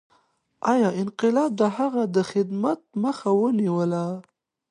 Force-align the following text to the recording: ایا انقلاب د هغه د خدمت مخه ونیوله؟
ایا 0.73 0.89
انقلاب 1.01 1.51
د 1.61 1.63
هغه 1.77 2.03
د 2.15 2.17
خدمت 2.31 2.81
مخه 3.03 3.29
ونیوله؟ 3.41 4.05